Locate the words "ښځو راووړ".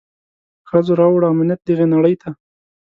0.69-1.21